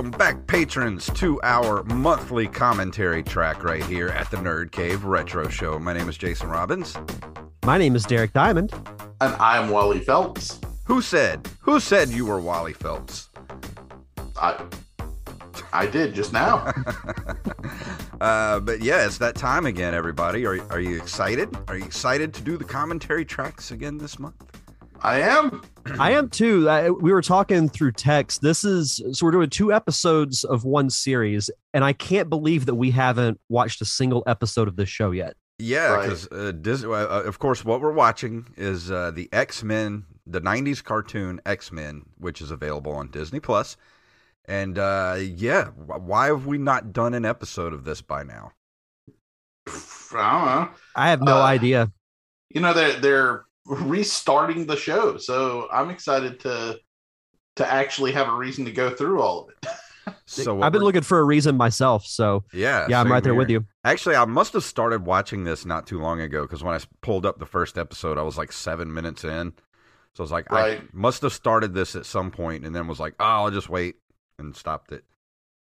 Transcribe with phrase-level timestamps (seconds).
[0.00, 5.46] Welcome back, patrons, to our monthly commentary track right here at the Nerd Cave Retro
[5.50, 5.78] Show.
[5.78, 6.96] My name is Jason Robbins.
[7.66, 8.72] My name is Derek Diamond.
[9.20, 10.58] And I'm Wally Phelps.
[10.84, 11.46] Who said?
[11.60, 13.28] Who said you were Wally Phelps?
[14.38, 14.64] I
[15.70, 16.72] I did just now.
[18.22, 20.46] uh, but yeah, it's that time again, everybody.
[20.46, 21.54] Are, are you excited?
[21.68, 24.59] Are you excited to do the commentary tracks again this month?
[25.02, 25.62] I am.
[25.98, 26.68] I am too.
[26.68, 28.42] I, we were talking through text.
[28.42, 32.74] This is so we're doing two episodes of one series, and I can't believe that
[32.74, 35.34] we haven't watched a single episode of this show yet.
[35.58, 36.40] Yeah, because right.
[36.40, 40.84] uh, Disney, uh, of course, what we're watching is uh, the X Men, the '90s
[40.84, 43.76] cartoon X Men, which is available on Disney Plus.
[44.46, 48.52] And uh, yeah, why have we not done an episode of this by now?
[49.66, 49.72] I
[50.12, 50.68] don't know.
[50.96, 51.90] I have no Uh, idea.
[52.50, 56.78] You know they're they're restarting the show, so I'm excited to
[57.56, 59.70] to actually have a reason to go through all of it.
[60.26, 62.06] So I've been looking for a reason myself.
[62.06, 63.66] So Yeah, yeah, I'm right there with you.
[63.84, 67.26] Actually, I must have started watching this not too long ago because when I pulled
[67.26, 69.52] up the first episode, I was like seven minutes in.
[70.14, 72.98] So I was like, I must have started this at some point and then was
[73.00, 73.96] like, oh, I'll just wait
[74.38, 75.04] and stopped it.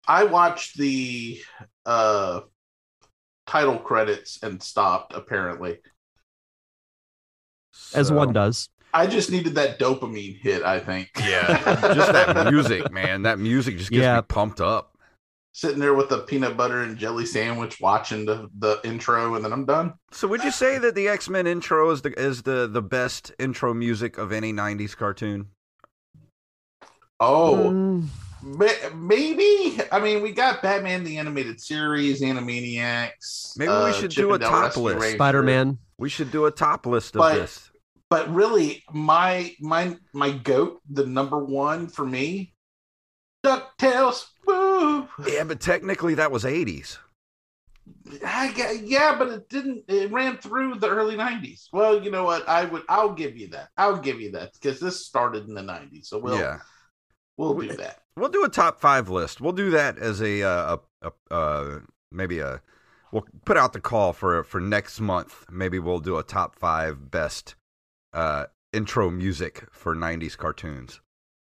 [0.06, 1.40] I watched the
[1.84, 2.40] uh
[3.46, 5.78] title credits and stopped apparently.
[7.94, 8.68] As one does.
[8.94, 11.10] I just needed that dopamine hit, I think.
[11.18, 11.58] Yeah,
[11.94, 13.22] just that music, man.
[13.22, 14.16] That music just gets Yeah.
[14.16, 14.94] me pumped up.
[15.52, 19.52] Sitting there with a peanut butter and jelly sandwich watching the, the intro and then
[19.52, 19.94] I'm done.
[20.12, 23.32] So would you say that the X Men intro is the is the the best
[23.38, 25.48] intro music of any '90s cartoon?
[27.20, 28.06] Oh, Mm,
[28.94, 29.80] Maybe.
[29.90, 33.58] I mean, we got Batman the Animated Series, Animaniacs.
[33.58, 35.14] Maybe we uh, should Chip do a top Rescue list.
[35.14, 35.78] Spider-Man.
[35.98, 37.67] We should do a top list of But- this.
[38.10, 42.54] But really, my my my goat, the number one for me,
[43.44, 44.26] Ducktales.
[44.46, 45.08] Woo!
[45.26, 46.98] Yeah, but technically that was '80s.
[48.24, 49.84] I yeah, but it didn't.
[49.88, 51.68] It ran through the early '90s.
[51.72, 52.48] Well, you know what?
[52.48, 52.82] I would.
[52.88, 53.68] I'll give you that.
[53.76, 56.06] I'll give you that because this started in the '90s.
[56.06, 56.58] So we'll yeah.
[57.36, 58.00] we'll do that.
[58.16, 59.40] We'll do a top five list.
[59.40, 61.78] We'll do that as a uh, a, a uh,
[62.10, 62.62] maybe a.
[63.12, 65.46] We'll put out the call for for next month.
[65.50, 67.54] Maybe we'll do a top five best
[68.12, 71.00] uh, intro music for '90s cartoons.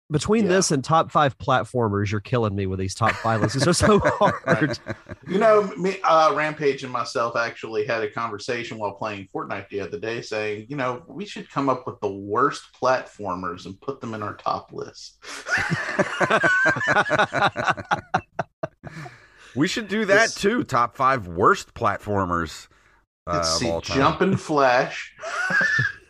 [0.09, 0.51] Between Yeah.
[0.53, 3.59] this and top five platformers, you're killing me with these top five lists.
[3.59, 4.79] These are so hard.
[5.27, 9.81] You know, me, uh, Rampage and myself actually had a conversation while playing Fortnite the
[9.81, 14.01] other day, saying, you know, we should come up with the worst platformers and put
[14.01, 15.17] them in our top list.
[19.57, 20.63] we should do that It's- too.
[20.65, 22.69] Top five worst platformers
[23.27, 23.97] uh, Let's of see, all time.
[23.97, 25.15] Jumpin' Flash.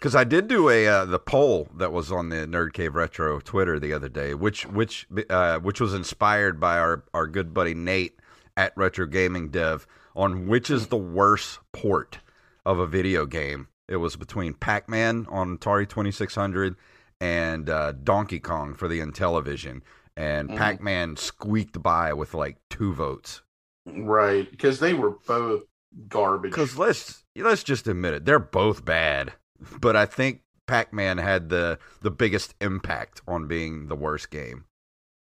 [0.06, 3.40] Because I did do a uh, the poll that was on the Nerd Cave Retro
[3.40, 7.74] Twitter the other day, which which uh, which was inspired by our our good buddy
[7.74, 8.20] Nate
[8.56, 12.20] at Retro Gaming Dev on which is the worst port
[12.64, 13.66] of a video game.
[13.88, 16.76] It was between Pac Man on Atari Twenty Six Hundred
[17.20, 19.80] and uh, Donkey Kong for the Intellivision,
[20.16, 20.56] and Mhm.
[20.56, 23.42] Pac Man squeaked by with like two votes.
[23.84, 25.64] Right, because they were both
[26.08, 26.52] garbage.
[26.52, 29.32] Because let's let's just admit it, they're both bad.
[29.80, 34.64] But I think Pac Man had the the biggest impact on being the worst game.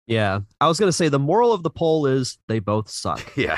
[0.07, 0.41] Yeah.
[0.61, 3.21] I was going to say the moral of the poll is they both suck.
[3.35, 3.57] Yeah.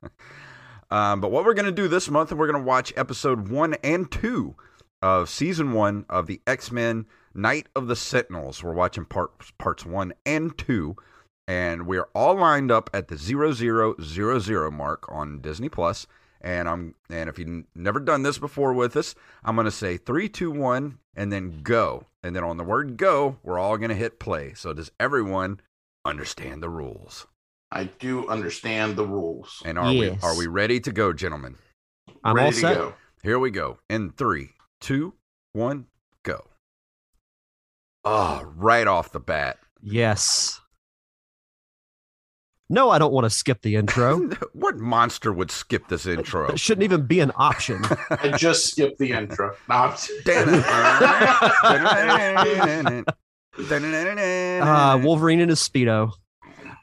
[0.90, 4.54] um, but what we're gonna do this month, we're gonna watch episode one and two
[5.02, 8.62] of season one of the X Men Night of the Sentinels.
[8.62, 10.96] We're watching parts parts one and two,
[11.46, 16.06] and we're all lined up at the zero zero zero zero mark on Disney Plus.
[16.40, 19.14] And I'm and if you've never done this before with us,
[19.44, 22.06] I'm gonna say three, two, one, and then go.
[22.22, 24.54] And then on the word go, we're all gonna hit play.
[24.54, 25.60] So does everyone
[26.04, 27.26] understand the rules?
[27.70, 29.62] I do understand the rules.
[29.64, 30.22] And are Yes.
[30.22, 31.56] we are we ready to go, gentlemen?
[32.24, 32.74] I'm Ready all to set.
[32.74, 32.94] go.
[33.22, 33.78] Here we go.
[33.90, 34.50] In three,
[34.80, 35.14] two,
[35.52, 35.86] one,
[36.22, 36.46] go.
[38.04, 39.58] Ah, right off the bat.
[39.82, 40.59] Yes.
[42.72, 44.28] No, I don't want to skip the intro.
[44.52, 46.46] what monster would skip this intro?
[46.52, 47.82] It shouldn't even be an option.
[48.10, 49.56] I just skipped the intro.
[49.68, 49.96] No, I'm-
[54.62, 56.12] Uh, Wolverine in his Speedo.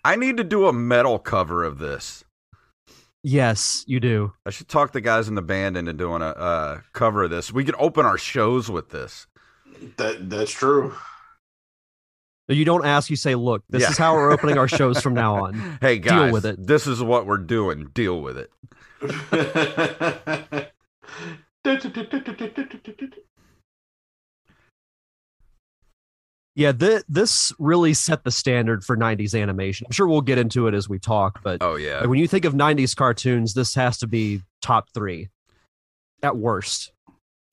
[0.03, 2.23] I need to do a metal cover of this.
[3.23, 4.33] Yes, you do.
[4.45, 7.51] I should talk the guys in the band into doing a uh, cover of this.
[7.51, 9.27] We could open our shows with this.
[9.97, 10.93] that that's true.
[12.49, 13.89] You don't ask, you say, look, this Yeah.
[13.89, 15.77] is how we're opening our shows from now on.
[15.81, 16.65] Hey guys, Deal with it.
[16.65, 17.89] this is what we're doing.
[17.93, 18.51] Deal with it.
[26.55, 29.85] Yeah, th- this really set the standard for 90s animation.
[29.87, 31.99] I'm sure we'll get into it as we talk, but Oh yeah.
[31.99, 35.29] like, when you think of 90s cartoons, this has to be top three
[36.23, 36.91] at worst.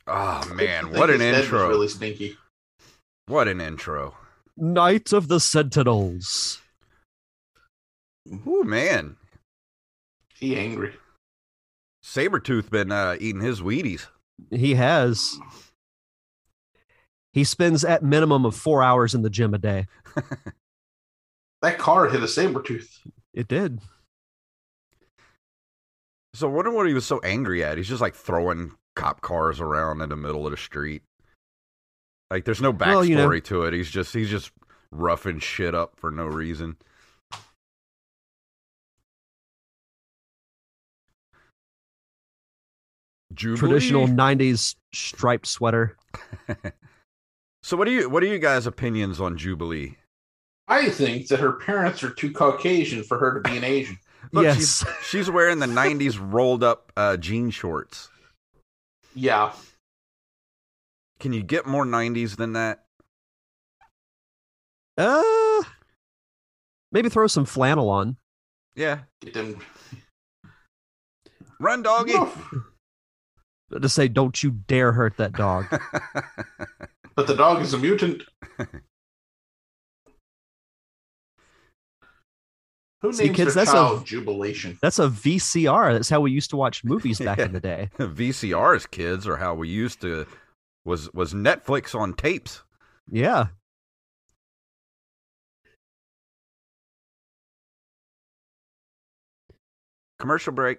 [0.06, 1.68] Oh man, what an his head was intro.
[1.68, 2.36] Really stinky.
[3.26, 4.14] What an intro.
[4.56, 6.60] Night of the Sentinels.
[8.46, 9.16] Ooh man.
[10.38, 10.92] He angry.
[12.04, 14.06] Sabretooth been uh, eating his Wheaties.
[14.50, 15.38] He has.
[17.32, 19.86] He spends at minimum of four hours in the gym a day.
[21.64, 23.00] That car hit a saber tooth.
[23.32, 23.80] It did.
[26.34, 27.78] So I wonder what he was so angry at.
[27.78, 31.04] He's just like throwing cop cars around in the middle of the street.
[32.34, 33.74] Like there's no backstory Well, you know- to it.
[33.74, 34.50] He's just he's just
[34.90, 36.76] roughing shit up for no reason.
[43.32, 43.58] Jubilee?
[43.58, 45.96] Traditional 90s striped sweater.
[47.62, 49.96] So what do you what are you guys' opinions on Jubilee?
[50.68, 53.98] I think that her parents are too Caucasian for her to be an Asian.
[54.32, 54.56] Look, yes.
[54.56, 58.10] she's, she's wearing the '90s rolled up uh, jean shorts.
[59.14, 59.52] Yeah.
[61.24, 62.84] Can you get more '90s than that?
[64.98, 65.62] Uh,
[66.92, 68.18] maybe throw some flannel on.
[68.76, 69.58] Yeah, Get them.
[71.58, 72.12] run, doggy.
[73.80, 75.64] To say, don't you dare hurt that dog.
[77.16, 78.22] But the dog is a mutant.
[83.00, 84.78] Who See, names kids, their that's a- Jubilation?
[84.82, 85.94] That's a VCR.
[85.94, 87.88] That's how we used to watch movies back in the day.
[87.98, 90.26] VCRs, kids, are how we used to
[90.84, 92.62] was was Netflix on tapes.
[93.10, 93.48] Yeah.
[100.18, 100.78] Commercial break.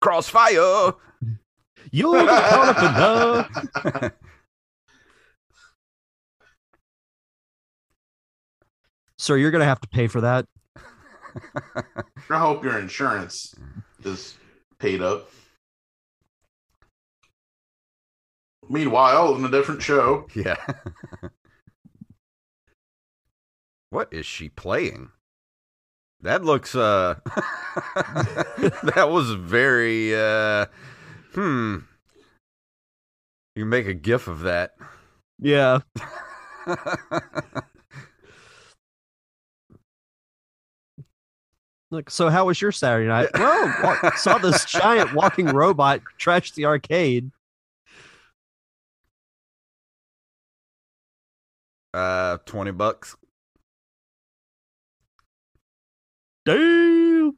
[0.00, 0.94] Crossfire.
[1.90, 4.12] You'll get caught up in love.
[9.18, 10.46] Sir, you're going to have to pay for that.
[12.28, 13.54] I hope your insurance
[14.04, 14.36] is
[14.78, 15.30] paid up.
[18.72, 20.56] Meanwhile, in a different show, yeah.
[23.90, 25.10] what is she playing?
[26.22, 27.16] That looks uh
[28.94, 30.66] that was very uh
[31.34, 31.78] hmm.
[33.54, 34.74] You can make a gif of that.
[35.38, 35.80] Yeah.
[41.90, 43.28] Look, so how was your Saturday night?
[43.34, 47.30] Well, wa- saw this giant walking robot trash the arcade.
[51.94, 53.16] Uh 20 bucks.
[56.44, 57.32] Damn.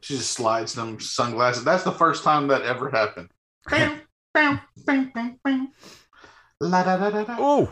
[0.00, 1.64] she just slides them sunglasses.
[1.64, 3.30] That's the first time that ever happened.
[3.70, 4.00] Bam.
[4.34, 5.68] Bam, bam, bam, bam.
[6.60, 7.40] La da da da da.
[7.40, 7.68] Ooh.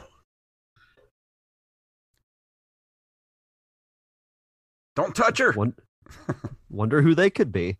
[4.94, 5.52] Don't touch her.
[5.52, 5.75] Won-
[6.71, 7.78] wonder who they could be.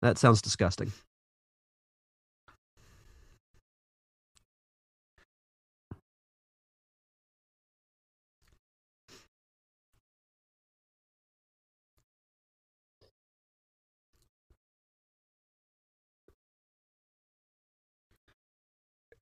[0.00, 0.92] That sounds disgusting.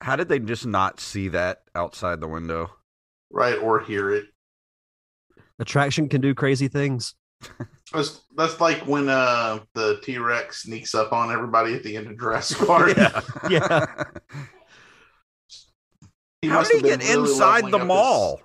[0.07, 2.71] How did they just not see that outside the window?
[3.29, 4.27] Right, or hear it.
[5.59, 7.17] Attraction can do crazy things.
[7.93, 12.07] That's that's like when uh the T Rex sneaks up on everybody at the end
[12.07, 12.97] of Jurassic Park.
[13.51, 13.85] Yeah.
[16.43, 18.41] He How must did he get really inside the up his- mall?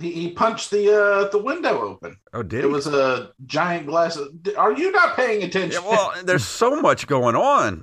[0.00, 2.16] He, he punched the uh the window open.
[2.32, 2.72] Oh, did It he?
[2.72, 4.16] was a giant glass.
[4.16, 5.80] Of, are you not paying attention?
[5.82, 7.82] Yeah, well, there's so much going on.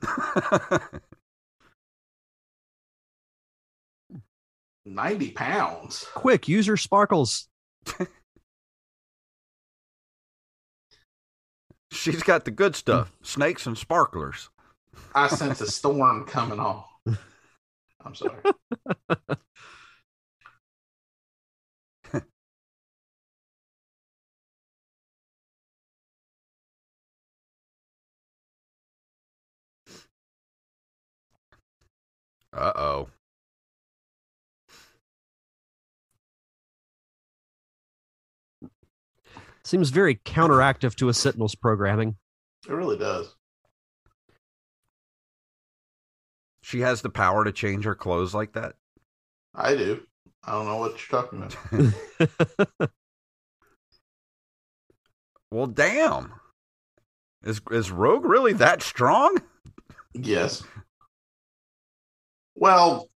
[4.86, 6.06] Ninety pounds.
[6.13, 7.48] Quick, use your sparkles.
[11.92, 14.50] She's got the good stuff snakes and sparklers.
[15.13, 16.84] I sense a storm coming on.
[18.04, 18.38] I'm sorry.
[32.56, 33.10] Uh oh.
[39.65, 42.15] Seems very counteractive to a Sentinel's programming.
[42.67, 43.36] It really does.
[46.62, 48.75] She has the power to change her clothes like that.
[49.53, 50.01] I do.
[50.43, 52.89] I don't know what you're talking about.
[55.55, 56.34] Well, damn.
[57.41, 59.38] Is is Rogue really that strong?
[60.13, 60.63] Yes.
[62.55, 63.10] Well,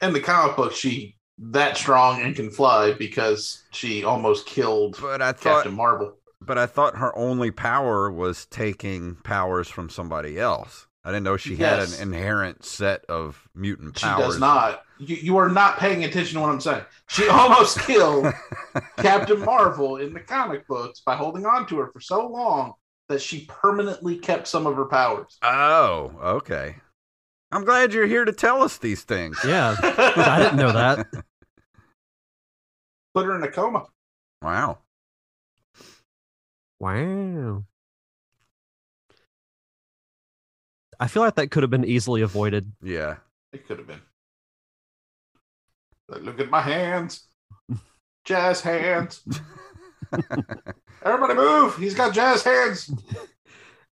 [0.00, 5.20] in the comic book, she that strong and can fly because she almost killed But
[5.20, 6.14] I thought Captain Marvel.
[6.40, 10.86] but I thought her only power was taking powers from somebody else.
[11.06, 14.16] I didn't know she had an inherent set of mutant powers.
[14.16, 14.84] She does not.
[14.98, 16.84] You, you are not paying attention to what I'm saying.
[17.08, 18.32] She almost killed
[18.96, 22.72] Captain Marvel in the comic books by holding on to her for so long
[23.08, 25.36] that she permanently kept some of her powers.
[25.42, 26.76] Oh, okay.
[27.54, 29.38] I'm glad you're here to tell us these things.
[29.46, 31.06] Yeah, I didn't know that.
[33.14, 33.86] Put her in a coma.
[34.42, 34.78] Wow.
[36.80, 37.62] Wow.
[40.98, 42.72] I feel like that could have been easily avoided.
[42.82, 43.18] Yeah.
[43.52, 44.02] It could have been.
[46.08, 47.28] But look at my hands.
[48.24, 49.22] Jazz hands.
[51.04, 51.76] Everybody move.
[51.76, 52.90] He's got jazz hands.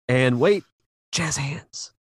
[0.07, 0.63] And wait,
[1.11, 1.91] jazz hands.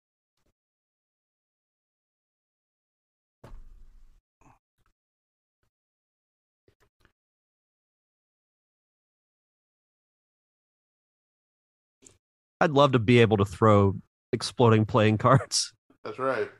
[12.60, 13.94] I'd love to be able to throw
[14.32, 15.72] exploding playing cards.
[16.04, 16.50] That's right.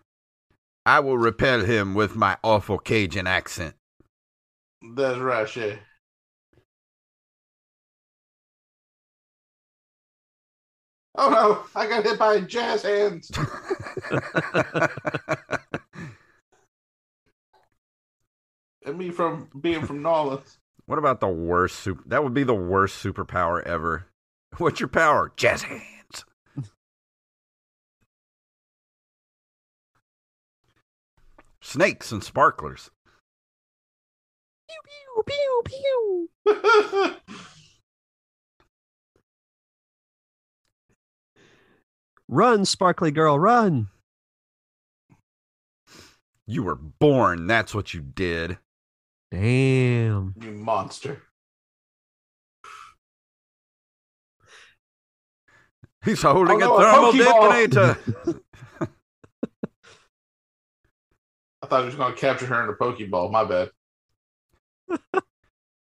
[0.87, 3.75] I will repel him with my awful Cajun accent.
[4.95, 5.81] That's right, Shay.
[11.17, 13.31] Oh no, I got hit by jazz hands.
[18.87, 20.59] and me from being from Nolans.
[20.87, 22.05] what about the worst super?
[22.07, 24.07] That would be the worst superpower ever.
[24.59, 25.33] What's your power?
[25.37, 26.25] Jazz hands.
[31.61, 32.91] Snakes and sparklers.
[34.69, 36.29] Pew, pew, pew.
[36.45, 37.15] pew.
[42.27, 43.89] Run, sparkly girl, run.
[46.47, 47.47] You were born.
[47.47, 48.59] That's what you did.
[49.31, 50.35] Damn.
[50.41, 51.23] you monster.
[56.09, 57.69] He's holding Oh, no, a a thermal Pokeball.
[57.71, 58.41] detonator.
[61.63, 63.31] I thought he was going to capture her in a Pokeball.
[63.31, 63.71] My bad.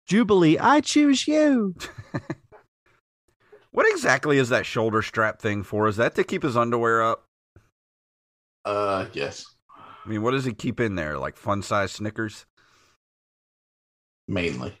[0.07, 1.75] Jubilee, I choose you.
[3.71, 5.87] what exactly is that shoulder strap thing for?
[5.87, 7.25] Is that to keep his underwear up?
[8.63, 9.45] Uh, yes,
[9.77, 11.19] I mean, what does he keep in there?
[11.19, 12.47] Like fun size Snickers?
[14.27, 14.73] mainly.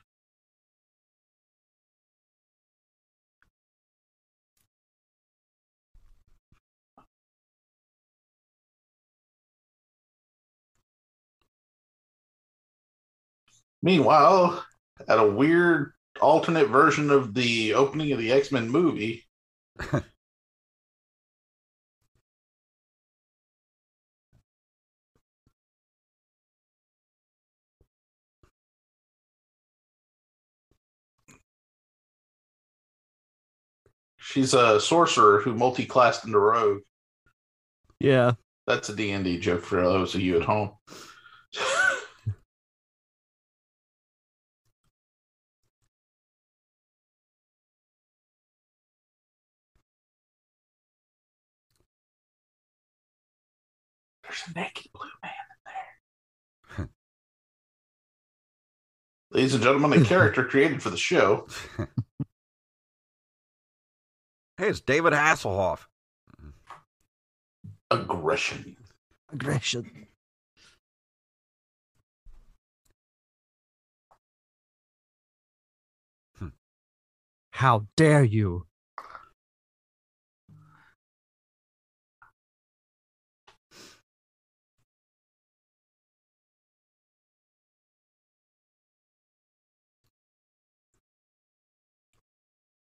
[13.85, 14.65] Meanwhile,
[15.07, 19.27] at a weird alternate version of the opening of the X Men movie,
[34.17, 36.81] She's a sorcerer who multi-classed into rogue.
[37.99, 38.31] Yeah.
[38.65, 40.71] That's a D&D joke for those of you at home.
[54.35, 55.31] There's a naked blue man
[56.77, 56.89] in there.
[59.31, 61.47] Ladies and gentlemen, a character created for the show.
[64.57, 65.79] Hey, it's David Hasselhoff.
[67.91, 68.77] Aggression.
[69.33, 70.07] Aggression.
[76.39, 76.47] Hmm.
[77.51, 78.65] How dare you?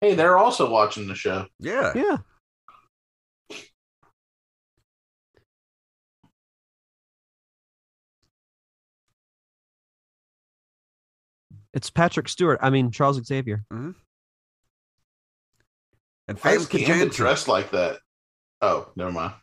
[0.03, 1.45] Hey, they're also watching the show.
[1.61, 1.93] Yeah.
[1.95, 2.17] Yeah.
[11.73, 12.59] It's Patrick Stewart.
[12.61, 13.63] I mean Charles Xavier.
[13.71, 13.91] Mm-hmm.
[16.27, 17.09] And Why Famke is Gambit Janssen.
[17.09, 17.99] dressed like that?
[18.61, 19.35] Oh, never mind.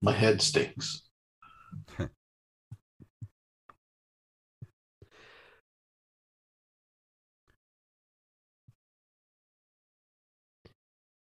[0.00, 1.02] My head stinks.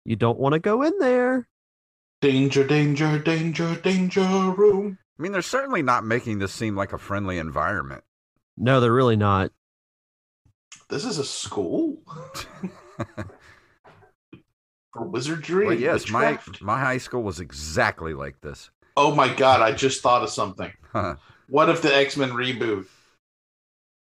[0.04, 1.48] You don't want to go in there.
[2.20, 4.98] Danger, danger, danger, danger room.
[5.18, 8.04] I mean, they're certainly not making this seem like a friendly environment.
[8.56, 9.50] No, they're really not.
[10.88, 11.98] This is a school
[14.92, 15.66] for wizardry.
[15.66, 18.70] well, yes, my my high school was exactly like this.
[18.96, 19.60] Oh my god!
[19.60, 20.72] I just thought of something.
[21.48, 22.86] What if the X Men reboot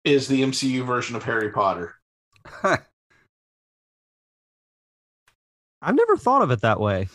[0.04, 1.96] is the MCU version of Harry Potter?
[5.82, 7.10] I've never thought of it that way.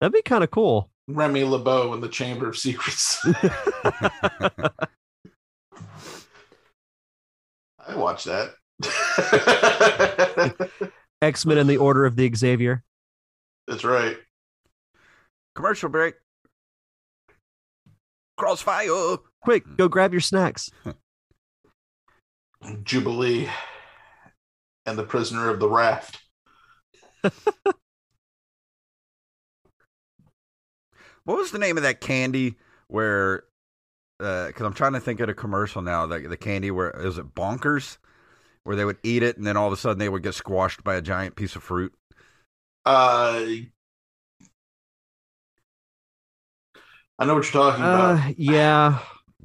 [0.00, 0.90] That'd be kind of cool.
[1.08, 3.24] Remy LeBeau in the Chamber of Secrets.
[7.86, 8.54] I watched that.
[11.22, 12.82] X Men in the Order of the Xavier.
[13.66, 14.16] That's right.
[15.54, 16.14] Commercial break.
[18.36, 19.18] Crossfire.
[19.42, 19.90] Quick, go hmm.
[19.90, 20.70] grab your snacks.
[22.84, 23.48] Jubilee
[24.86, 26.20] and the Prisoner of the Raft.
[31.24, 32.56] What was the name of that candy
[32.88, 33.44] where?
[34.18, 36.06] Because I'm trying to think of the commercial now.
[36.06, 37.98] The, the candy where is it bonkers?
[38.64, 40.84] Where they would eat it and then all of a sudden they would get squashed
[40.84, 41.92] by a giant piece of fruit.
[42.84, 43.44] Uh,
[47.18, 48.18] I know what you're talking about.
[48.18, 48.98] Uh, yeah.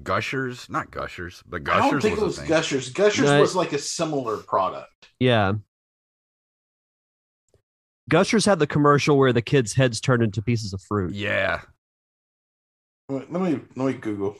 [0.03, 1.79] Gushers, not gushers, but Gushers.
[1.79, 2.47] I gushers don't think was it was thing.
[2.47, 2.89] Gushers.
[2.89, 5.09] Gushers No, was like a similar product.
[5.19, 5.53] Yeah.
[8.09, 11.13] Gushers had the commercial where the kids' heads turned into pieces of fruit.
[11.13, 11.61] Yeah,
[13.09, 14.37] Wait, Let me let me Google.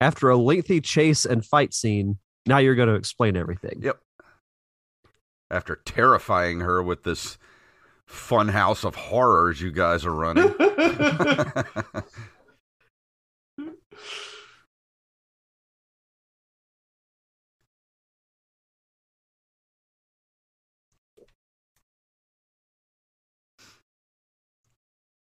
[0.00, 3.80] After a lengthy chase and fight scene, now you're going to explain everything.
[3.82, 3.98] Yep.
[5.50, 7.38] After terrifying her with this
[8.12, 10.48] fun house of horrors you guys are running.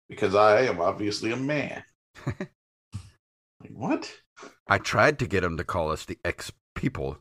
[0.09, 1.83] because I am obviously a man.
[2.25, 2.49] like,
[3.71, 4.11] what?
[4.67, 7.17] I tried to get him to call us the ex people.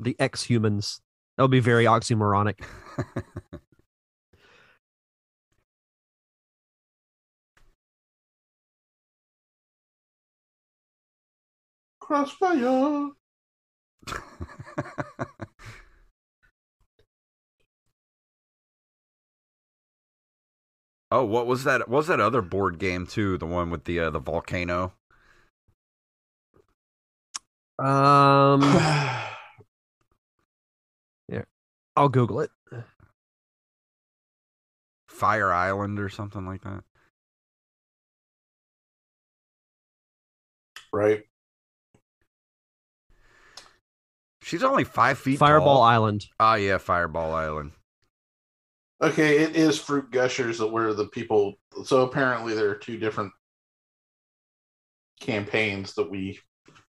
[0.00, 1.00] The X humans.
[1.36, 2.60] That would be very oxymoronic.
[12.00, 13.10] Crossfire.
[21.10, 21.88] oh, what was that?
[21.88, 23.38] What was that other board game too?
[23.38, 24.92] The one with the uh, the volcano.
[27.78, 28.60] Um,
[31.96, 32.50] I'll Google it.
[35.08, 36.82] Fire Island or something like that.
[40.94, 41.22] right.
[44.42, 45.38] She's only five feet.
[45.38, 45.82] Fireball tall.
[45.82, 46.26] Island.
[46.38, 47.72] Ah, yeah, Fireball Island.
[49.02, 51.54] Okay, it is fruit gushers that where the people.
[51.84, 53.32] So apparently, there are two different
[55.20, 56.38] campaigns that we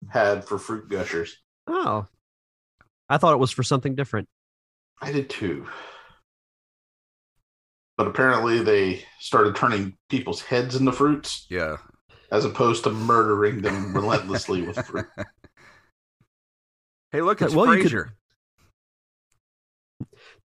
[0.09, 1.37] had for fruit gushers.
[1.67, 2.07] Oh,
[3.09, 4.29] I thought it was for something different.
[5.01, 5.67] I did too.
[7.97, 11.77] But apparently, they started turning people's heads into fruits Yeah.
[12.31, 15.05] as opposed to murdering them relentlessly with fruit.
[17.11, 18.09] Hey, look, it's Well, you could- Frasier.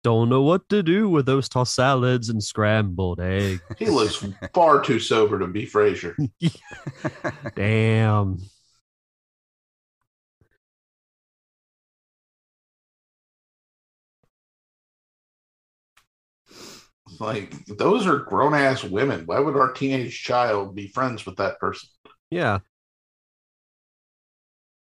[0.02, 3.60] Don't know what to do with those tossed salads and scrambled eggs.
[3.78, 6.14] He looks far too sober to be Frasier.
[7.54, 8.38] Damn.
[17.20, 19.24] Like those are grown ass women.
[19.26, 21.88] Why would our teenage child be friends with that person?
[22.30, 22.60] Yeah.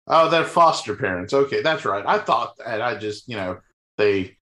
[0.07, 1.33] Oh, they're foster parents.
[1.33, 2.05] Okay, that's right.
[2.05, 2.81] I thought that.
[2.81, 3.59] I just, you know,
[3.97, 4.37] they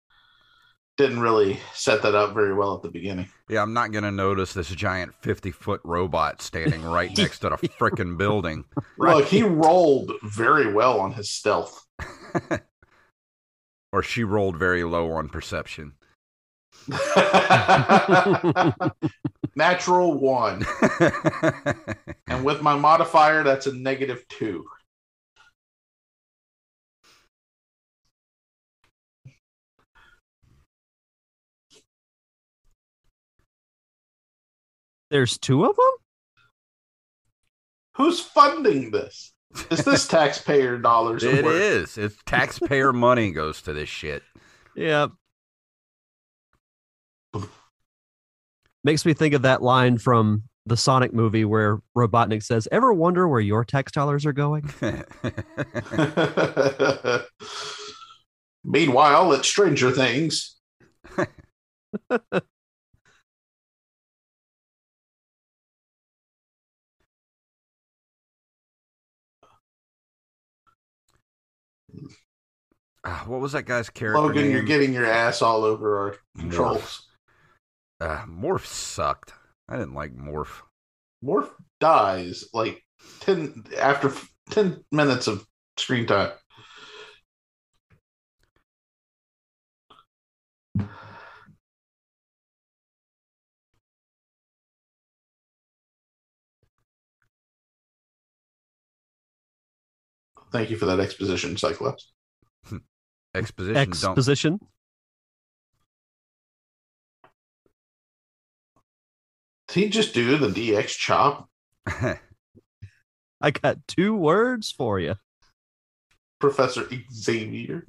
[0.97, 3.29] didn't really set that up very well at the beginning.
[3.49, 7.49] yeah, I'm not going to notice this giant 50 foot robot standing right next to
[7.49, 8.65] the freaking building.
[8.97, 11.85] Look, he rolled very well on his stealth.
[13.91, 15.93] Or she rolled very low on perception.
[19.55, 20.65] Natural one.
[22.27, 24.63] And with my modifier, that's a negative two.
[35.09, 35.85] There's two of them?
[37.95, 39.33] Who's funding this?
[39.71, 41.23] Is this taxpayer dollars?
[41.23, 41.55] at It work?
[41.55, 41.97] is.
[41.97, 44.23] It's taxpayer money goes to this shit.
[44.75, 45.07] Yeah.
[48.83, 53.27] Makes me think of that line from the Sonic movie where Robotnik says, Ever wonder
[53.27, 54.69] where your tax dollars are going?
[58.63, 60.55] Meanwhile, at Stranger Things,
[73.03, 74.51] Ah, what was that guy's character Logan, name?
[74.51, 77.07] you're getting your ass all over our controls.
[77.99, 79.33] Uh, Morph sucked.
[79.67, 80.61] I didn't like Morph.
[81.23, 82.81] Morph dies like
[83.21, 85.45] 10 after f- 10 minutes of
[85.77, 86.31] screen time.
[100.51, 102.11] Thank you for that exposition, Cyclops.
[103.35, 103.73] Exposition.
[103.75, 104.59] don't- Exposition.
[109.69, 111.47] Did he just do the DX chop?
[113.41, 115.15] I got two words for you.
[116.39, 117.85] Professor Xavier.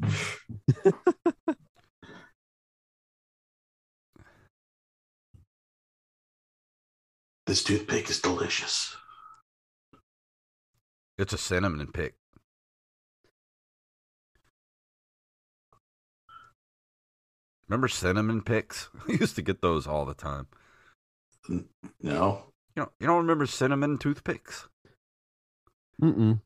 [7.47, 8.95] this toothpick is delicious.
[11.17, 12.15] it's a cinnamon pick.
[17.69, 18.89] Remember cinnamon picks?
[19.07, 20.49] We used to get those all the time.
[22.03, 22.45] No.
[22.77, 24.69] You know, you don't remember cinnamon toothpicks?
[26.01, 26.41] Mm-mm.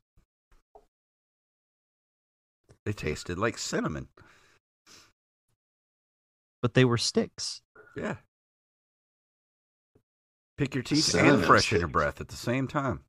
[2.85, 4.07] They tasted like cinnamon.
[6.61, 7.61] But they were sticks.
[7.95, 8.15] Yeah.
[10.57, 13.01] Pick your teeth Cinnamon and freshen your breath at the same time.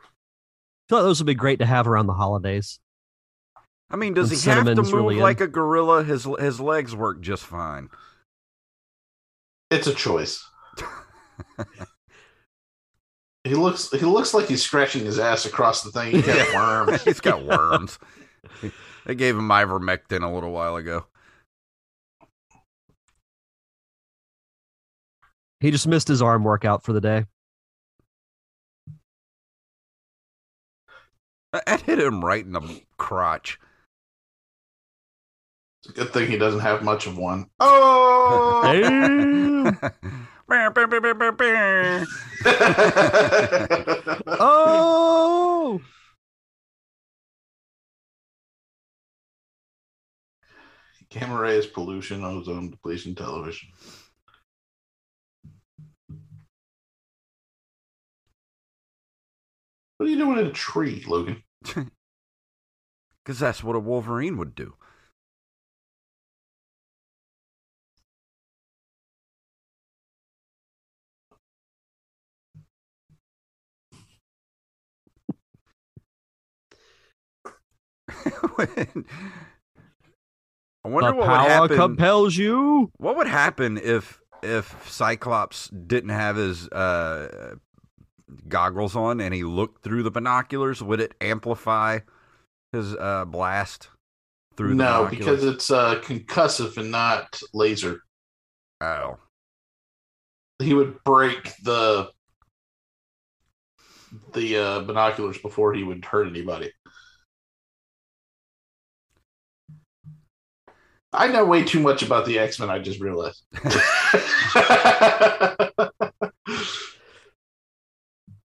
[0.00, 0.06] I
[0.88, 2.78] feel like those would be great to have around the holidays.
[3.90, 5.22] I mean, does And he have to move really in.
[5.22, 6.04] like a gorilla?
[6.04, 7.88] His his legs work just fine.
[9.74, 10.48] It's a choice.
[13.42, 16.12] he looks he looks like he's scratching his ass across the thing.
[16.12, 17.02] He got worms.
[17.04, 17.98] He's got worms.
[19.04, 21.06] they gave him ivermectin a little while ago.
[25.58, 27.24] He just missed his arm workout for the day.
[31.52, 33.58] That hit him right in the crotch.
[35.84, 37.50] It's a good thing he doesn't have much of one.
[37.60, 39.78] Oh Damn.
[44.40, 45.82] oh!
[51.10, 53.68] Gamma rays, pollution, on ozone depletion, television.
[59.98, 61.42] What are you doing in a tree, Logan?
[63.22, 64.74] Because that's what a Wolverine would do.
[78.56, 79.04] When-
[80.84, 81.76] I wonder the what would power happen.
[81.76, 82.90] compels you.
[82.98, 87.54] What would happen if if Cyclops didn't have his uh,
[88.48, 90.82] goggles on and he looked through the binoculars?
[90.82, 92.00] Would it amplify
[92.72, 93.88] his uh, blast
[94.58, 95.18] through the no, binoculars?
[95.18, 98.02] because it's uh, concussive and not laser.
[98.82, 99.16] oh,
[100.58, 102.10] He would break the
[104.34, 106.70] the uh, binoculars before he would hurt anybody.
[111.16, 112.70] I know way too much about the X Men.
[112.70, 113.42] I just realized.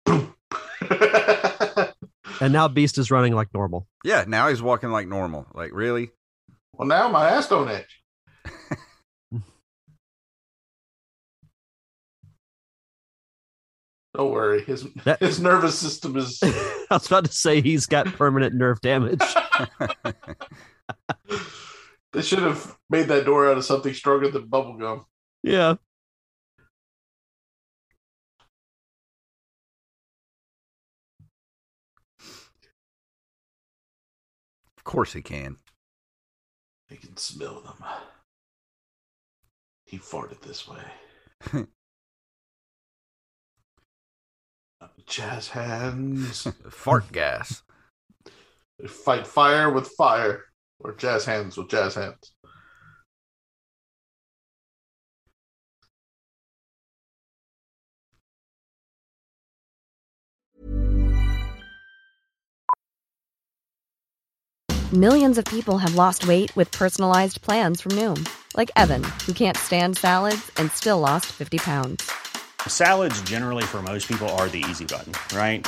[2.41, 3.85] And now Beast is running like normal.
[4.05, 4.23] yeah.
[4.25, 5.45] Now he's walking like normal.
[5.53, 6.11] Like really?
[6.73, 8.01] well, now my ass don't itch.
[14.15, 16.39] Don't worry, his That- his nervous system is.
[16.43, 19.21] I was about to say he's got permanent nerve damage.
[22.13, 25.05] They should have made that door out of something stronger than bubble gum.
[25.43, 25.75] Yeah.
[34.77, 35.57] Of course he can.
[36.87, 37.83] He can smell them.
[39.85, 40.83] He farted this way.
[45.05, 46.47] Jazz hands.
[46.69, 47.63] Fart gas.
[48.87, 50.48] Fight fire with fire.
[50.79, 52.31] Or jazz hands with jazz hands.
[64.93, 69.55] Millions of people have lost weight with personalized plans from Noom, like Evan, who can't
[69.55, 72.11] stand salads and still lost 50 pounds.
[72.67, 75.67] Salads, generally, for most people, are the easy button, right?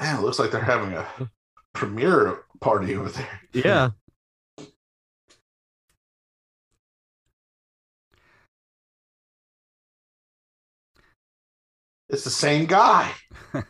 [0.00, 1.06] Man, it looks like they're having a
[1.72, 3.40] premiere party over there.
[3.52, 3.90] Yeah.
[12.08, 13.10] It's the same guy.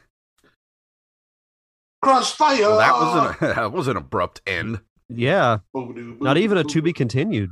[2.02, 2.60] Crossfire.
[2.62, 4.80] Well, that was an that was an abrupt end.
[5.08, 5.58] Yeah.
[5.74, 7.50] Boop-a-doo, Not even a to be continued.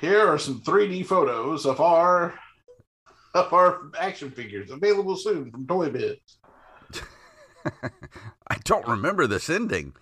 [0.00, 2.34] Here are some 3D photos of our
[3.34, 6.16] of our action figures available soon from Toy Biz.
[8.50, 9.94] I don't remember this ending.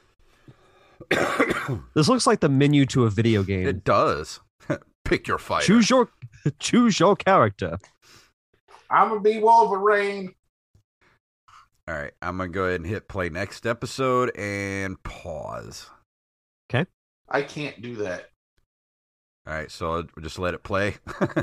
[1.95, 3.67] This looks like the menu to a video game.
[3.67, 4.41] It does.
[5.05, 5.67] Pick your fighter.
[5.67, 6.09] choose your
[6.59, 7.79] choose your character.
[8.91, 10.35] I'm gonna be Wolverine.
[11.87, 15.91] All right, I'm gonna go ahead and hit play next episode and pause.
[16.71, 16.89] Okay.
[17.29, 18.31] I can't do that.
[19.47, 20.97] All right, so I'll just let it play.
[21.19, 21.37] 'Cause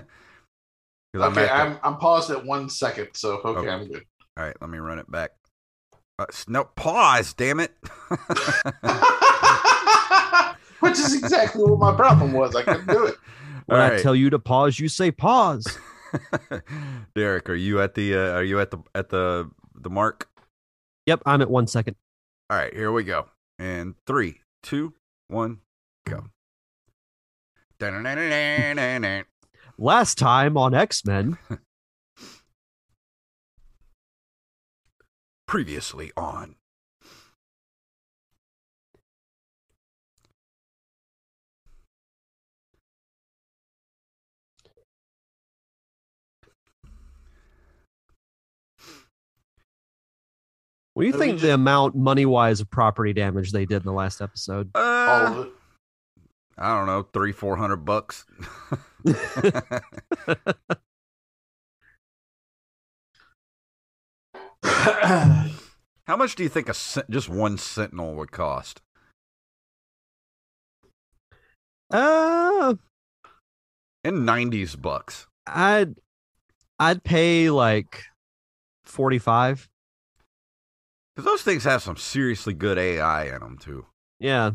[1.13, 3.69] I'm Okay, the- I'm I'm paused at one second, so okay, Okay.
[3.69, 4.05] I'm good.
[4.37, 5.31] All right, let me run it back.
[6.21, 7.33] Uh, no, pause.
[7.33, 7.75] Damn it.
[10.79, 12.55] Which is exactly what my problem was.
[12.55, 13.15] I couldn't do it.
[13.67, 15.77] When All I tell you to pause, you say pause.
[17.15, 20.27] Derek, are you at the uh, are you at the at the the mark?
[21.05, 21.95] Yep, I'm at one second.
[22.49, 23.27] All right, here we go.
[23.59, 24.93] And three, two,
[25.27, 25.59] one,
[26.05, 26.25] go.
[29.77, 31.37] Last time on X Men,
[35.51, 36.55] Previously on.
[50.93, 53.85] What do you think just- the amount money wise of property damage they did in
[53.85, 54.71] the last episode?
[54.75, 55.53] All Uh, of it.
[56.57, 58.25] I don't know, three, four hundred bucks.
[66.07, 66.73] How much do you think a
[67.09, 68.81] just one Sentinel would cost?
[71.89, 72.75] Uh,
[74.03, 75.27] In nineties bucks.
[75.47, 75.95] I'd
[76.79, 78.03] I'd pay like
[78.83, 79.69] forty five.
[81.15, 83.85] Because those things have some seriously good AI in them too.
[84.19, 84.51] Yeah.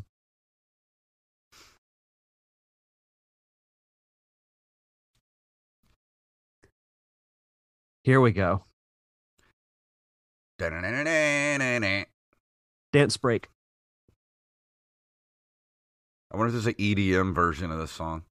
[8.05, 8.65] Here we go.
[10.61, 12.05] I
[12.93, 13.49] Dance break.
[16.33, 18.23] I wonder if there's an EDM version of this song.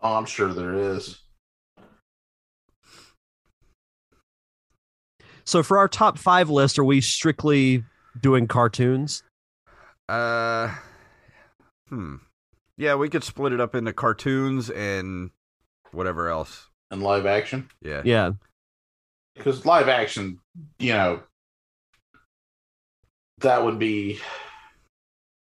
[0.00, 1.20] Oh, I'm sure there is.
[5.44, 7.84] So for our top five list, are we strictly
[8.20, 9.22] doing cartoons?
[10.08, 10.74] Uh,
[11.88, 12.16] hmm.
[12.76, 15.30] Yeah, we could split it up into cartoons and
[15.92, 16.68] whatever else.
[16.90, 17.68] And live action.
[17.82, 18.02] Yeah.
[18.04, 18.32] Yeah.
[19.34, 20.38] Because live action,
[20.78, 21.20] you know,
[23.38, 24.18] that would be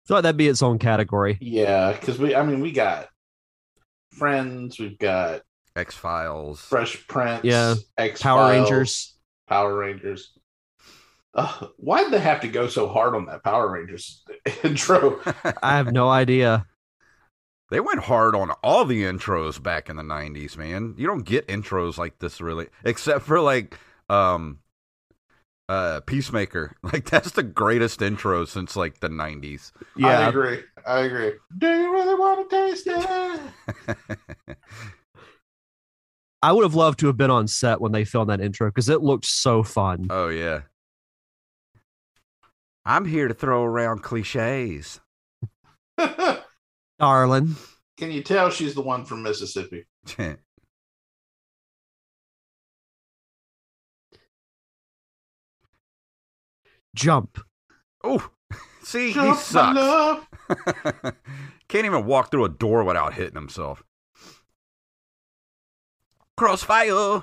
[0.06, 1.38] Thought that'd be its own category.
[1.40, 1.92] yeah.
[1.92, 3.08] Because we, I mean, we got
[4.12, 5.42] Friends, we've got
[5.74, 6.60] X Files.
[6.60, 7.74] Fresh Prince, Yeah.
[7.98, 9.16] X Power Rangers.
[9.48, 10.30] Power Rangers.
[11.34, 14.22] Uh, why did they have to go so hard on that Power Rangers
[14.62, 15.20] intro?
[15.62, 16.66] I have no idea.
[17.70, 20.94] They went hard on all the intros back in the '90s, man.
[20.96, 24.58] You don't get intros like this really, except for like um,
[25.68, 26.76] uh, Peacemaker.
[26.82, 29.72] Like that's the greatest intro since like the '90s.
[29.96, 30.20] Yeah.
[30.20, 30.60] I agree.
[30.86, 31.32] I agree.
[31.56, 34.56] Do you really want to taste it?
[36.42, 38.90] I would have loved to have been on set when they filmed that intro because
[38.90, 40.08] it looked so fun.
[40.10, 40.60] oh yeah.
[42.84, 45.00] I'm here to throw around cliches.
[46.98, 47.56] Darling.
[47.96, 49.86] Can you tell she's the one from Mississippi?
[56.94, 57.40] Jump.
[58.04, 58.30] oh,
[58.82, 60.26] see, Jump, he sucks.
[61.68, 63.82] Can't even walk through a door without hitting himself.
[66.36, 67.22] Crossfire.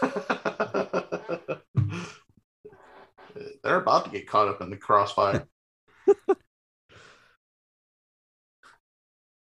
[3.62, 5.48] They're about to get caught up in the crossfire.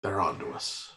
[0.02, 0.92] They're on to us.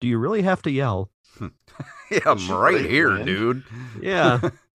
[0.00, 1.10] Do you really have to yell?
[2.08, 3.26] Yeah, I'm right here, win?
[3.26, 3.64] dude.
[4.00, 4.50] Yeah.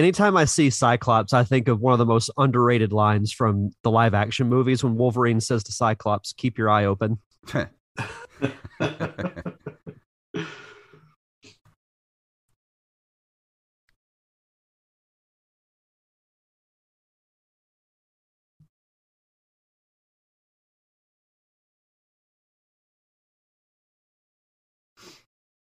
[0.00, 3.90] Anytime I see Cyclops, I think of one of the most underrated lines from the
[3.90, 7.18] live action movies when Wolverine says to Cyclops, Keep your eye open.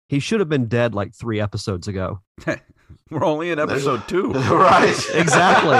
[0.09, 2.21] He should have been dead like three episodes ago.
[3.11, 4.33] We're only in episode two.
[4.33, 4.97] right.
[5.15, 5.77] Exactly.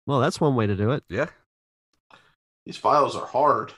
[0.06, 1.04] Well, that's one way to do it.
[1.10, 1.28] Yeah.
[2.66, 3.74] These files are hard.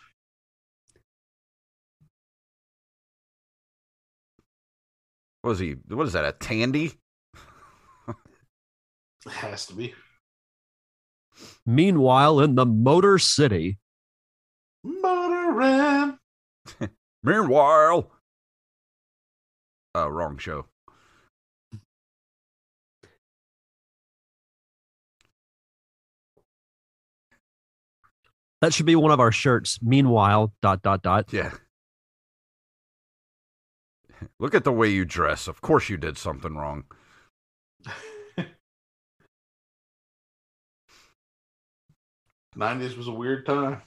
[5.41, 5.71] What is he?
[5.87, 6.25] What is that?
[6.25, 6.93] A Tandy?
[9.25, 9.93] It has to be.
[11.65, 13.77] Meanwhile, in the Motor City,
[14.85, 16.17] Motorin.
[17.23, 18.11] Meanwhile.
[19.95, 20.65] Uh, wrong show.
[28.61, 29.79] that should be one of our shirts.
[29.81, 31.31] Meanwhile, dot dot dot.
[31.31, 31.51] Yeah.
[34.39, 35.47] Look at the way you dress.
[35.47, 36.83] Of course you did something wrong.
[42.59, 43.81] Nineties was a weird time.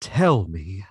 [0.00, 0.86] Tell me.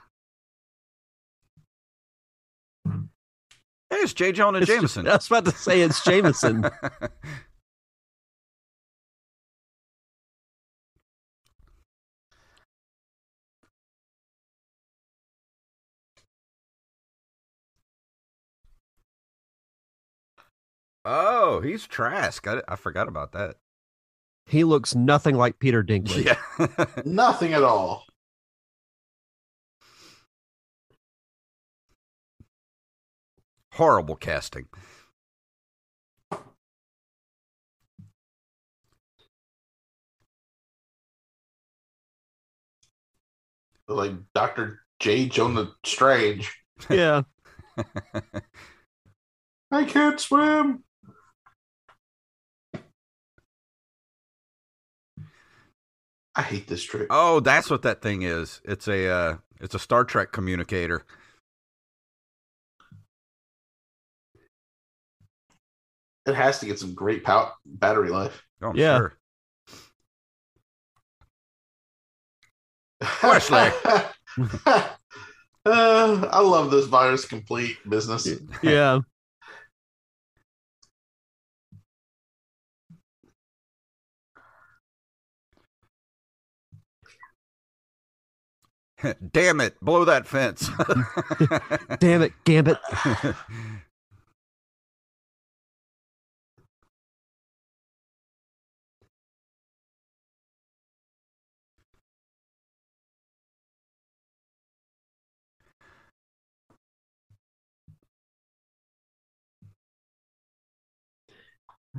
[2.86, 4.32] Hey, it's J.
[4.32, 5.07] Jonah It's- Jameson.
[5.07, 6.70] I was about to say it's Jameson.
[21.12, 22.47] Oh, he's Trask.
[22.47, 23.55] I, I forgot about that.
[24.45, 26.24] He looks nothing like Peter Dinklage.
[26.24, 26.86] Yeah.
[27.05, 28.05] Nothing at all.
[33.74, 34.68] Horrible casting.
[43.88, 44.82] Like Dr.
[44.99, 45.28] J.
[45.28, 46.55] Jonah Strange.
[46.88, 47.24] yeah.
[49.72, 50.84] I can't swim.
[56.40, 57.08] I hate this trick.
[57.10, 58.62] Oh, that's what that thing is.
[58.64, 61.04] It's a uh, it's a Star Trek communicator.
[66.26, 68.42] It has to get some great pow- battery life.
[68.62, 68.98] Oh, I'm Yeah.
[69.00, 69.18] sure.
[73.04, 73.74] Flashlight.
[74.66, 74.88] uh,
[75.66, 78.30] I love this virus complete business.
[78.64, 79.00] Yeah.
[89.32, 89.80] Damn it!
[89.82, 90.70] Blow that fence.
[92.00, 92.78] Damn it, Gambit.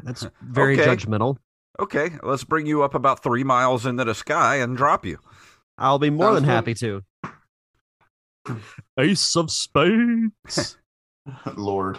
[0.03, 0.97] That's very Okay.
[0.97, 1.37] judgmental.
[1.79, 5.19] okay, let's bring you up about three miles into the sky and drop you.
[5.81, 7.03] I'll be more than happy to.
[8.99, 10.77] Ace of Spades.
[11.57, 11.99] Lord.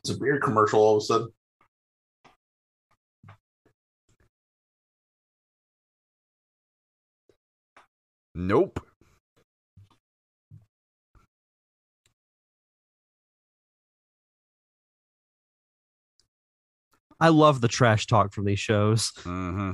[0.00, 1.28] It's a beer commercial all of a sudden.
[8.34, 8.80] Nope.
[17.24, 19.10] I love the trash talk from these shows.
[19.22, 19.70] hmm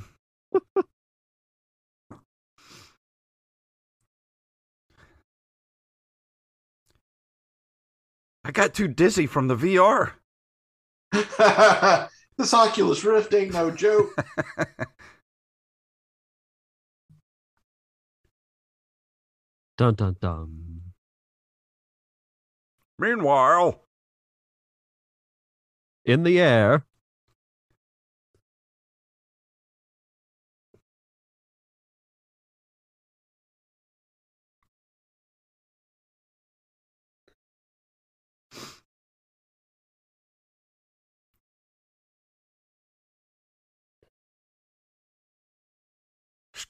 [8.45, 10.13] I got too dizzy from the VR.
[12.39, 14.15] this Oculus Rift ain't no joke.
[19.77, 20.83] Dun dun dun.
[22.97, 23.83] Meanwhile,
[26.05, 26.87] In the air.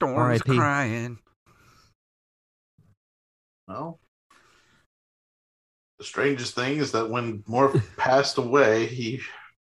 [0.01, 0.57] Storm's R.I.P..
[0.57, 1.19] crying.
[3.69, 4.01] Well,
[5.99, 9.21] the strangest thing is that when Morph passed away, he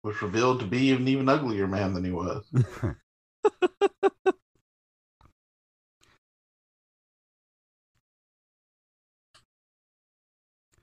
[0.03, 2.51] was revealed to be an even uglier man than he was.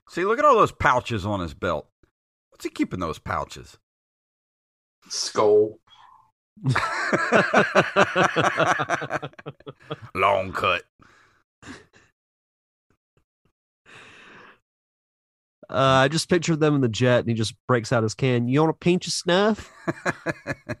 [0.08, 1.88] See, look at all those pouches on his belt.
[2.50, 3.78] What's he keeping those pouches?
[5.08, 5.80] Skull.
[10.14, 10.82] Long cut.
[15.70, 18.48] Uh, I just pictured them in the jet, and he just breaks out his can.
[18.48, 19.70] You want a pinch of snuff?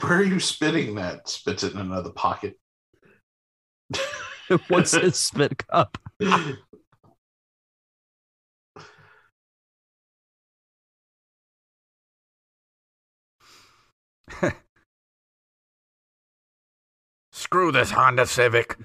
[0.00, 1.28] Where are you spitting that?
[1.28, 2.56] Spits it in another pocket.
[4.68, 5.98] What's his spit cup?
[17.48, 18.76] Screw this Honda Civic.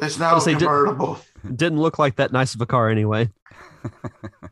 [0.00, 1.20] It's now say, did- convertible.
[1.54, 3.30] Didn't look like that nice of a car anyway.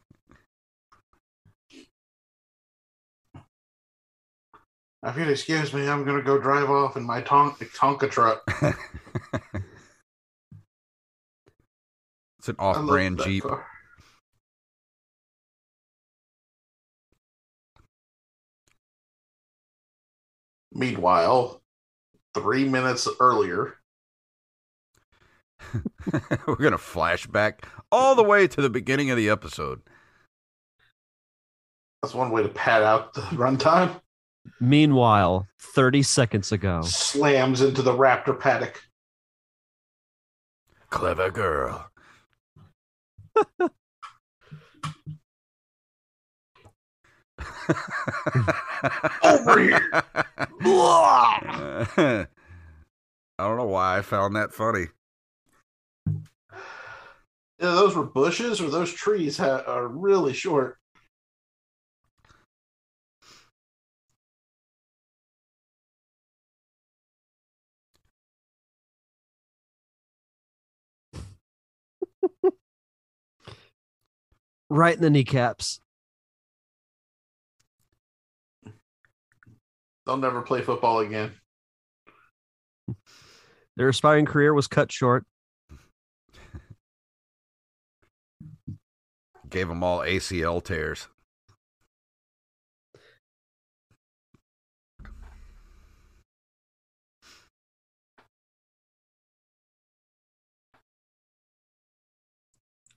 [5.02, 8.42] If you'd excuse me, I'm gonna go drive off in my Tonka, Tonka truck.
[12.38, 13.42] It's an off-brand Jeep.
[13.42, 13.66] car.
[20.72, 21.60] Meanwhile,
[22.34, 23.74] three minutes earlier,
[26.46, 29.82] We're gonna flashback all the way to the beginning of the episode.
[32.02, 34.00] that's one way to pad out the runtime.
[34.58, 38.82] Meanwhile, 30 seconds ago, Slams into the Raptor paddock.
[40.88, 41.90] Clever girl.
[49.22, 49.90] Over here.
[51.92, 52.26] I
[53.38, 54.88] don't know why I found that funny.
[57.58, 60.78] Yeah, those were bushes, or those trees ha- are really short.
[74.70, 75.80] Right in the kneecaps.
[80.10, 81.30] They'll never play football again.
[83.76, 85.24] Their aspiring career was cut short.
[89.48, 91.06] Gave them all ACL tears.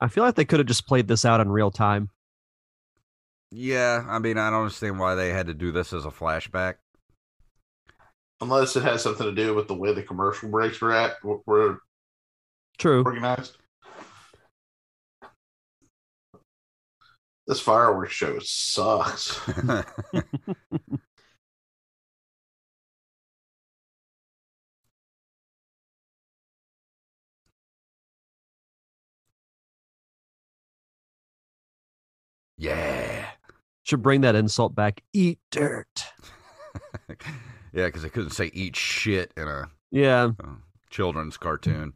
[0.02, 2.10] I feel like they could have just played this out in real time.
[3.52, 6.78] Yeah, I mean, I don't understand why they had to do this as a flashback.
[8.42, 11.80] Unless it has something to do with the way the commercial breaks were at were
[12.78, 13.04] True.
[13.04, 13.58] organized.
[17.46, 19.40] This fireworks show sucks.
[32.58, 33.26] yeah.
[33.84, 35.04] Should bring that insult back.
[35.12, 36.06] Eat dirt.
[37.74, 40.32] yeah, because they couldn't say eat shit in a Yeah.
[40.44, 40.56] uh,
[40.90, 41.94] children's cartoon.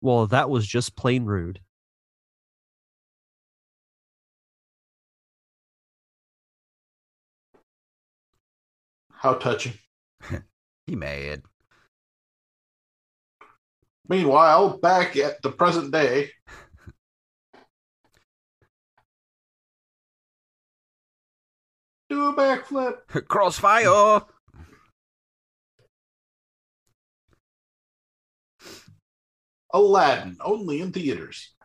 [0.00, 1.60] Well, that was just plain rude.
[9.10, 9.74] How touching.
[10.86, 11.42] He mad.
[14.08, 16.30] Meanwhile, back at the present day,
[22.08, 22.98] do a backflip.
[23.28, 24.22] Crossfire.
[29.72, 31.54] Aladdin, only in theaters.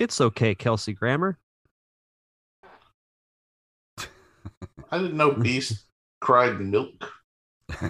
[0.00, 1.38] It's okay, Kelsey Grammer.
[3.98, 5.84] I didn't know Beast
[6.22, 7.19] cried milk.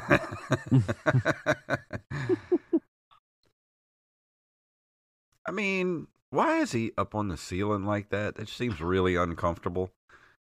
[5.46, 8.36] I mean, why is he up on the ceiling like that?
[8.36, 9.90] That seems really uncomfortable.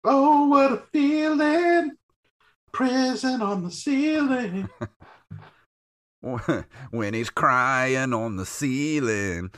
[0.04, 1.92] Oh, what a feeling!
[2.72, 4.70] Prison on the ceiling.
[6.92, 9.52] when he's crying on the ceiling.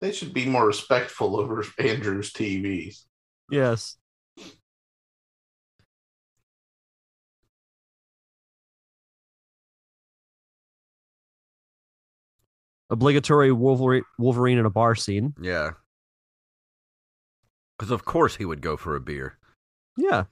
[0.00, 3.04] They should be more respectful over Andrew's TVs.
[3.50, 3.96] Yes.
[12.92, 15.34] Obligatory Wolverine, Wolverine in a bar scene.
[15.40, 15.70] Yeah.
[17.78, 19.38] Because of course he would go for a beer.
[19.96, 20.24] Yeah.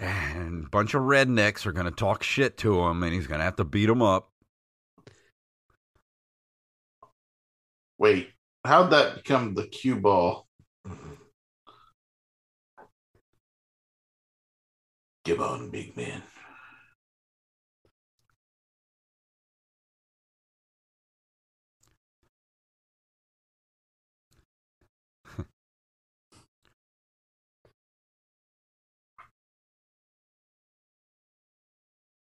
[0.00, 3.38] And a bunch of rednecks are going to talk shit to him, and he's going
[3.38, 4.32] to have to beat them up.
[7.98, 8.30] Wait,
[8.64, 10.48] how'd that become the cue ball?
[10.88, 11.12] Mm-hmm.
[15.24, 16.22] Give on, big man.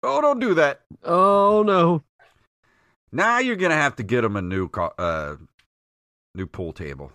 [0.09, 0.81] Oh, don't do that.
[1.03, 2.01] Oh no.
[3.11, 5.35] Now you're going to have to get him a new co- uh,
[6.33, 7.11] new pool table.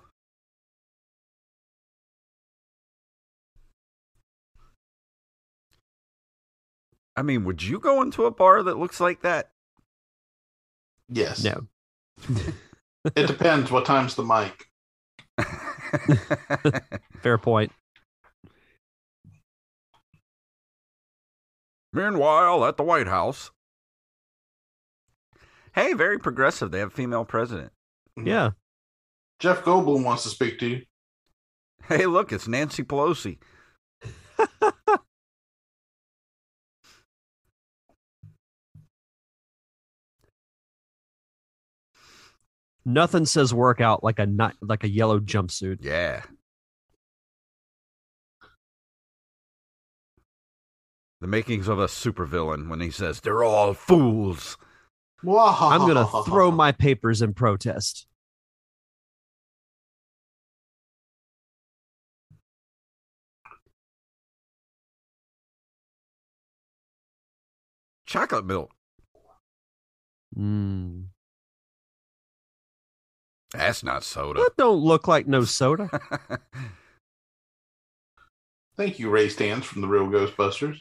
[7.17, 9.53] I mean, would you go into a bar that looks like that?
[11.09, 11.43] Yes.
[11.43, 11.67] No.
[13.17, 14.67] It depends what time's the mic.
[17.23, 17.73] Fair point.
[21.93, 23.51] Meanwhile, at the White House.
[25.75, 26.71] Hey, very progressive.
[26.71, 27.73] They have a female president.
[28.19, 28.29] Mm-hmm.
[28.29, 28.51] Yeah.
[29.39, 30.83] Jeff Goldblum wants to speak to you.
[31.89, 33.39] Hey, look, it's Nancy Pelosi.
[42.85, 45.79] Nothing says workout like a nut like a yellow jumpsuit.
[45.83, 46.23] Yeah.
[51.23, 54.59] the makings of a supervillain when he says they're all fools.
[55.27, 58.09] I'm going to throw my papers in protest.
[68.05, 68.73] Chocolate milk.
[70.37, 71.05] Mm.
[73.55, 74.41] That's not soda.
[74.41, 75.89] That don't look like no soda.
[78.83, 80.81] Thank you, Ray Stantz from the Real Ghostbusters.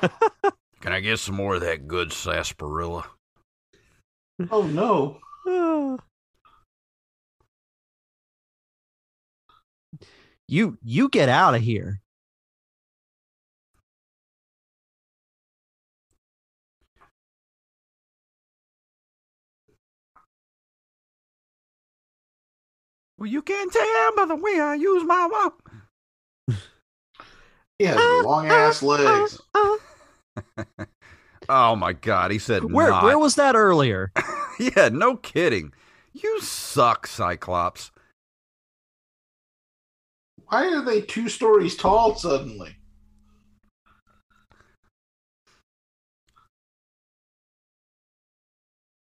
[0.80, 3.04] Can I get some more of that good sarsaparilla?
[4.50, 5.18] oh no.
[10.48, 12.00] you you get out of here.
[23.18, 25.69] Well, you can't tell by the way I use my walk.
[27.80, 29.40] He has long ass legs.
[31.48, 33.02] Oh my god, he said Where not.
[33.02, 34.12] where was that earlier?
[34.60, 35.72] yeah, no kidding.
[36.12, 37.90] You suck, Cyclops.
[40.44, 42.76] Why are they two stories tall suddenly?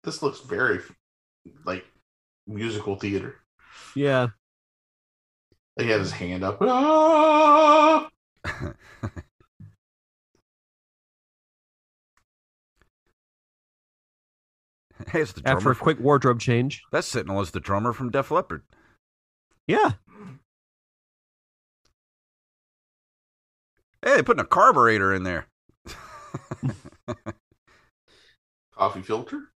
[0.05, 0.81] This looks very
[1.65, 1.87] like
[2.47, 3.37] musical theater.
[3.95, 4.29] Yeah.
[5.79, 6.59] He had his hand up.
[6.61, 8.11] Ah!
[15.09, 15.59] Hey, it's the drummer.
[15.59, 16.83] After a quick wardrobe change.
[16.91, 18.63] that Sentinel is the drummer from Def Leppard.
[19.67, 19.93] Yeah.
[24.03, 25.47] Hey, they putting a carburetor in there.
[28.75, 29.51] Coffee filter.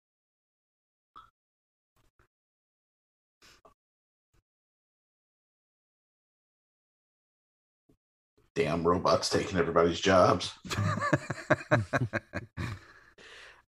[8.55, 10.53] Damn robots taking everybody's jobs.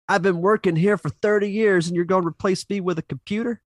[0.09, 3.03] I've been working here for 30 years and you're going to replace me with a
[3.03, 3.61] computer?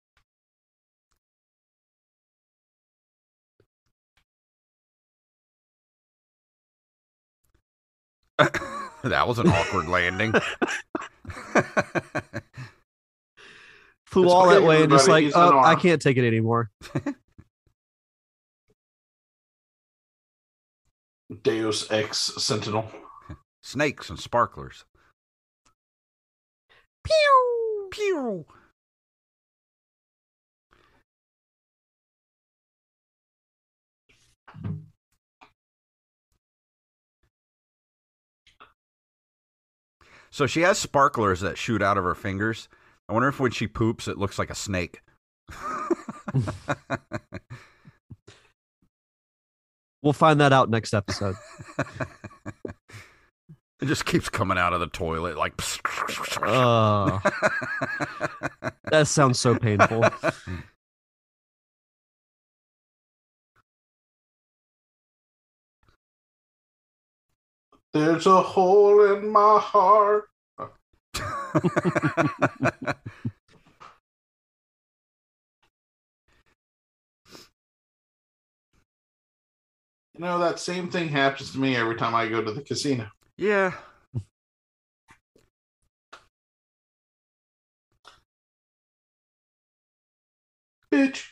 [9.04, 10.34] that was an awkward landing.
[14.06, 16.72] Flew It's all that way and just like, oh, I can't take it anymore.
[21.42, 22.92] Deus Ex Sentinel.
[23.64, 24.86] Snakes and sparklers.
[27.04, 27.88] Pew!
[27.92, 28.46] Pew.
[40.30, 42.68] So she has sparklers that shoot out of her fingers.
[43.08, 45.02] I wonder if when she poops, it looks like a snake.
[50.04, 51.36] We'll find that out next episode.
[53.82, 55.56] It just keeps coming out of the toilet like.
[56.42, 57.20] Oh,
[58.92, 60.06] that sounds so painful.
[67.92, 70.30] There's a hole in my heart.
[80.16, 83.10] You know, that same thing happens to me every time I go to the casino.
[83.38, 83.74] yeah.
[90.92, 91.30] Bitch.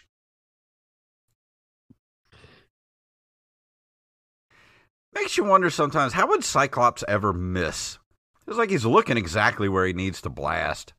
[5.13, 7.99] Makes you wonder sometimes how would Cyclops ever miss?
[8.47, 10.93] It's like he's looking exactly where he needs to blast.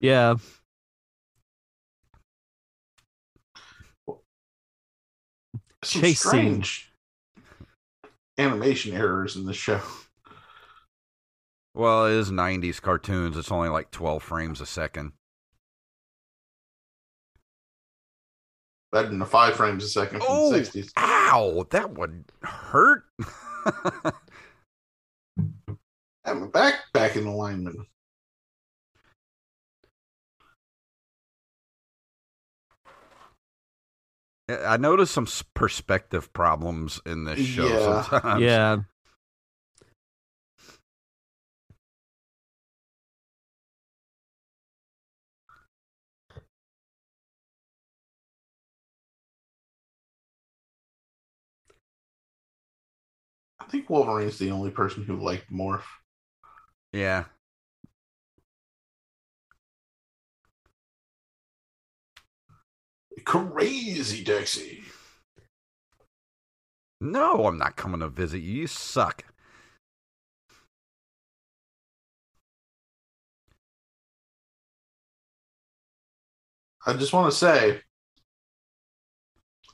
[0.00, 0.34] Yeah.
[5.82, 6.62] Some Chase scene.
[6.62, 6.91] strange
[8.38, 9.80] animation errors in the show.
[11.74, 13.36] Well, it is 90s cartoons.
[13.36, 15.12] It's only like 12 frames a second.
[18.90, 20.92] Better than the five frames a second from Oh, the 60s.
[20.98, 23.04] ow, that would hurt.
[26.24, 27.76] Have my back back in alignment.
[34.66, 38.02] I noticed some perspective problems in this show Yeah.
[38.02, 38.42] sometimes.
[38.42, 38.76] Yeah.
[53.60, 55.82] I think Wolverine's the only person who liked Morph.
[56.92, 57.24] Yeah.
[63.24, 64.82] Crazy Dexy.
[67.00, 68.60] No, I'm not coming to visit you.
[68.60, 69.24] You suck.
[76.86, 77.80] I just want to say,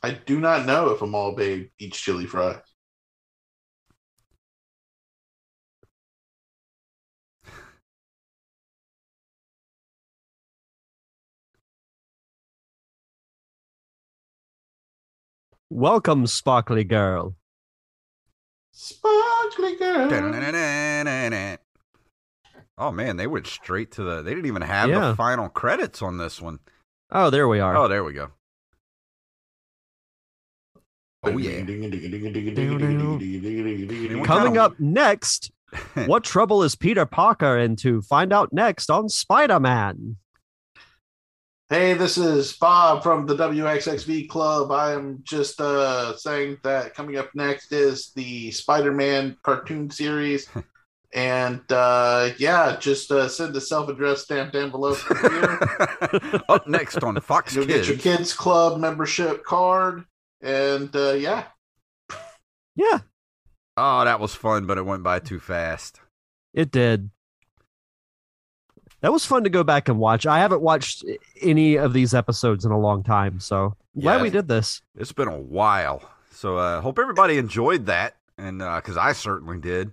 [0.03, 2.61] I do not know if a mall babe eats chili fries.
[15.71, 17.35] Welcome, Sparkly Girl.
[18.73, 20.09] Sparkly girl.
[22.81, 24.23] Oh man, they went straight to the.
[24.23, 25.09] They didn't even have Yeah.
[25.09, 26.61] the final credits on this one.
[27.11, 27.77] Oh, there we are.
[27.77, 28.29] Oh, there we go.
[31.25, 31.65] Oh yeah.
[34.25, 35.51] Coming up next,
[36.07, 38.01] what trouble is Peter Parker into?
[38.03, 40.17] Find out next on Spider Man.
[41.71, 44.71] Hey, this is Bob from the WXXV Club.
[44.71, 50.49] I am just uh, saying that coming up next is the Spider Man cartoon series.
[51.15, 55.59] And uh, yeah, just uh, send a self addressed stamped envelope here.
[56.51, 60.05] Up next on Fox You'll get your Kids Club membership card.
[60.43, 61.45] And uh, yeah,
[62.77, 62.99] Yeah,
[63.79, 66.01] Oh, that was fun, but it went by too fast.
[66.53, 67.09] it did.
[69.01, 70.27] That was fun to go back and watch.
[70.27, 71.05] I haven't watched
[71.41, 74.23] any of these episodes in a long time, so glad Yeah.
[74.23, 74.83] we did this.
[74.97, 79.93] It's been a while, so uh, hope everybody enjoyed that, and because I certainly did.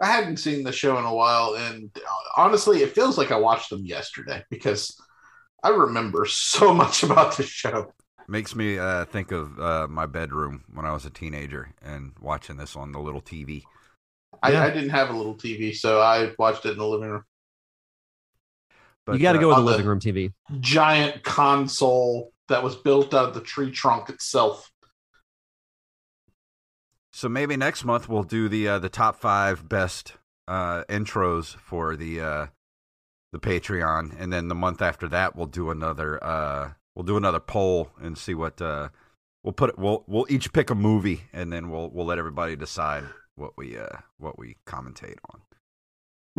[0.00, 1.54] I hadn't seen the show in a while.
[1.54, 2.00] And uh,
[2.36, 5.00] honestly, it feels like I watched them yesterday because
[5.62, 7.92] I remember so much about the show.
[8.28, 12.56] Makes me uh, think of uh, my bedroom when I was a teenager and watching
[12.56, 13.62] this on the little TV.
[14.46, 14.64] I, Yeah.
[14.64, 17.24] I didn't have a little TV, so I watched it in the living room.
[19.04, 20.32] But, you got to uh, go with the the- living room TV.
[20.60, 24.70] Giant console that was built out of the tree trunk itself.
[27.12, 30.14] So maybe next month we'll do the uh, the top five best
[30.46, 32.46] uh, intros for the uh,
[33.32, 37.40] the Patreon, and then the month after that we'll do another uh, we'll do another
[37.40, 38.90] poll and see what uh,
[39.42, 39.78] we'll put.
[39.78, 43.04] We'll we'll each pick a movie, and then we'll we'll let everybody decide
[43.36, 45.40] what we uh, what we commentate on.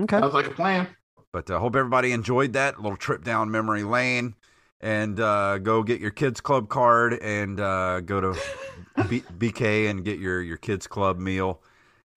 [0.04, 0.20] Okay.
[0.20, 0.88] Sounds like a plan.
[1.32, 4.36] But uh, hope everybody enjoyed that little trip down memory lane.
[4.80, 8.40] And uh, go get your kids club card and uh, go to
[9.10, 11.62] B- BK and get your your kids club meal.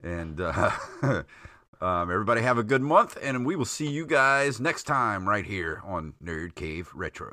[0.03, 0.71] And uh,
[1.81, 5.45] um, everybody have a good month, and we will see you guys next time right
[5.45, 7.33] here on Nerd Cave Retro.